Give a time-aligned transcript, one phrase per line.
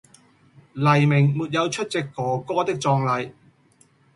[0.73, 3.33] 黎明沒有出席“哥哥”的葬禮